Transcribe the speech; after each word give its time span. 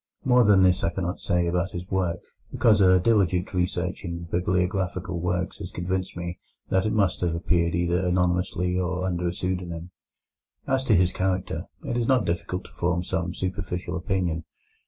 More 0.25 0.43
than 0.43 0.63
this 0.63 0.83
I 0.83 0.89
cannot 0.89 1.19
say 1.19 1.45
about 1.45 1.73
his 1.73 1.87
work, 1.91 2.21
because 2.51 2.81
a 2.81 2.99
diligent 2.99 3.47
search 3.69 4.03
in 4.03 4.23
bibliographical 4.31 5.19
works 5.19 5.59
has 5.59 5.69
convinced 5.69 6.17
me 6.17 6.39
that 6.69 6.87
it 6.87 6.91
must 6.91 7.21
have 7.21 7.35
appeared 7.35 7.75
either 7.75 8.03
anonymously 8.03 8.79
or 8.79 9.05
under 9.05 9.27
a 9.27 9.31
pseudonym. 9.31 9.91
As 10.65 10.83
to 10.85 10.95
his 10.95 11.11
character, 11.11 11.65
it 11.85 11.97
is 11.97 12.07
not 12.07 12.25
difficult 12.25 12.63
to 12.63 12.71
form 12.71 13.03
some 13.03 13.35
superficial 13.35 13.95
opinion. 13.95 14.45